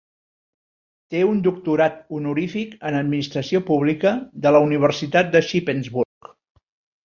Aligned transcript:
Té 1.15 1.19
un 1.31 1.43
doctorat 1.47 1.99
honorífic 2.19 2.73
en 2.91 2.99
Administració 3.03 3.63
Pública 3.69 4.17
de 4.47 4.57
la 4.57 4.65
Universitat 4.71 5.33
de 5.37 5.47
Shippensburg. 5.53 6.35